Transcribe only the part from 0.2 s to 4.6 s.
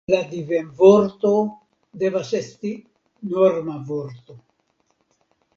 divenvorto devas esti norma vorto.